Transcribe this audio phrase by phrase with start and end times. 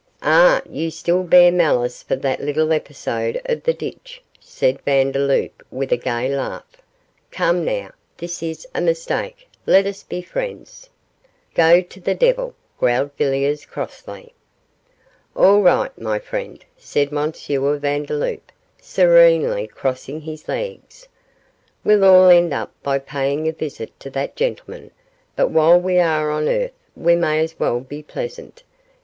[0.23, 5.91] 'Ah, you still bear malice for that little episode of the ditch,' said Vandeloup with
[5.91, 6.81] a gay laugh.
[7.29, 10.89] 'Come, now, this is a mistake; let us be friends.'
[11.53, 14.33] 'Go to the devil!' growled Villiers, crossly.
[15.35, 17.31] 'All right, my friend,' said M.
[17.31, 21.07] Vandeloup, serenely crossing his legs.
[21.83, 24.89] 'We'll all end up by paying a visit to that gentleman,
[25.35, 28.63] but while we are on earth we may as well be pleasant.